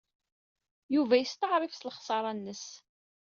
[0.95, 2.65] Yuba yesteɛṛef s lexṣara-nnes.